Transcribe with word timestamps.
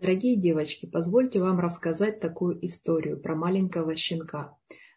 Дорогие 0.00 0.36
девочки, 0.36 0.84
позвольте 0.84 1.40
вам 1.40 1.58
рассказать 1.58 2.20
такую 2.20 2.62
историю 2.66 3.18
про 3.18 3.34
маленького 3.34 3.96
щенка. 3.96 4.54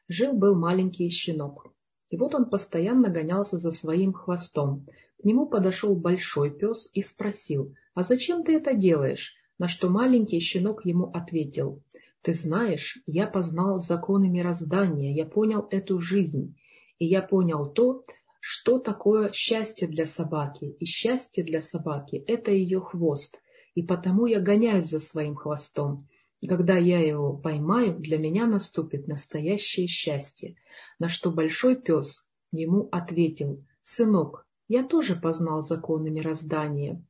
Жил-был 0.10 0.60
маленький 0.60 1.07
щенок. 1.10 1.71
И 2.10 2.18
вот 2.18 2.36
он 2.36 2.50
постоянно 2.50 3.07
гонялся 3.07 3.57
за 3.59 3.71
своим 3.71 4.12
хвостом. 4.12 4.88
К 5.21 5.23
нему 5.23 5.48
подошел 5.48 5.96
большой 5.96 6.52
пес 6.52 6.89
и 6.93 7.02
спросил, 7.02 7.73
«А 7.93 8.04
зачем 8.04 8.43
ты 8.43 8.57
это 8.57 8.73
делаешь?» 8.73 9.36
На 9.57 9.70
что 9.70 9.88
маленький 9.88 10.41
щенок 10.41 10.84
ему 10.84 11.05
ответил, 11.13 11.81
«Ты 12.21 12.34
знаешь, 12.34 13.02
я 13.05 13.25
познал 13.25 13.79
законы 13.79 14.27
мироздания, 14.27 15.13
я 15.13 15.25
понял 15.25 15.66
эту 15.71 16.00
жизнь, 16.00 16.57
и 16.97 17.05
я 17.05 17.21
понял 17.21 17.71
то, 17.71 18.04
что 18.41 18.79
такое 18.79 19.31
счастье 19.31 19.88
для 19.88 20.05
собаки. 20.05 20.75
И 20.77 20.84
счастье 20.84 21.41
для 21.41 21.61
собаки– 21.61 22.18
это 22.28 22.52
ее 22.52 22.82
хвост– 22.82 23.39
и 23.79 23.82
потому 23.82 24.25
я 24.25 24.42
гоняюсь 24.42 24.89
за 24.89 25.00
своим 25.00 25.36
хвостом. 25.36 26.06
Когда 26.46 26.75
я 26.75 27.00
его 27.00 27.38
поймаю, 27.38 27.97
для 27.97 28.18
меня 28.18 28.46
наступит 28.46 29.07
настоящее 29.07 29.88
счастье. 29.88 30.57
На 31.00 31.07
что 31.07 31.32
большой 31.32 31.78
пес 31.78 32.28
ему 32.52 32.89
ответил, 32.92 33.64
«Сынок, 33.81 34.45
я 34.67 34.83
тоже 34.83 35.16
познал 35.16 35.64
законы 35.64 36.09
мироздания, 36.09 37.02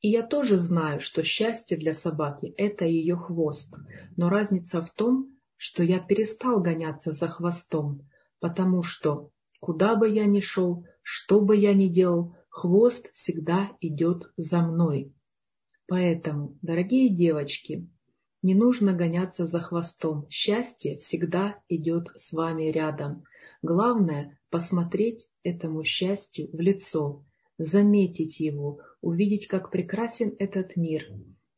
и 0.00 0.08
я 0.08 0.26
тоже 0.26 0.58
знаю, 0.58 0.98
что 0.98 1.22
счастье 1.22 1.76
для 1.76 1.94
собаки– 1.94 2.52
это 2.56 2.84
ее 2.84 3.14
хвост, 3.14 3.72
но 4.16 4.28
разница 4.28 4.82
в 4.82 4.90
том, 4.90 5.30
что 5.56 5.84
я 5.84 6.00
перестал 6.00 6.60
гоняться 6.60 7.12
за 7.12 7.28
хвостом, 7.28 8.02
потому 8.40 8.82
что, 8.82 9.30
куда 9.60 9.94
бы 9.94 10.08
я 10.08 10.26
ни 10.26 10.40
шел, 10.40 10.84
что 11.02 11.40
бы 11.40 11.54
я 11.56 11.72
ни 11.72 11.86
делал, 11.86 12.34
хвост 12.48 13.12
всегда 13.12 13.70
идет 13.80 14.32
за 14.36 14.62
мной. 14.62 15.12
Поэтому, 15.86 16.58
дорогие 16.62 17.08
девочки, 17.08 17.88
не 18.42 18.54
нужно 18.54 18.92
гоняться 18.92 19.46
за 19.46 19.60
хвостом. 19.60 20.26
Счастье 20.30 20.98
всегда 20.98 21.60
идет 21.68 22.08
с 22.16 22.32
вами 22.32 22.64
рядом. 22.70 23.24
Главное– 23.62 24.38
посмотреть 24.50 25.28
этому 25.42 25.84
счастью 25.84 26.48
в 26.52 26.60
лицо, 26.60 27.24
заметить 27.58 28.40
его, 28.40 28.80
увидеть, 29.00 29.46
как 29.46 29.70
прекрасен 29.70 30.34
этот 30.38 30.76
мир, 30.76 31.06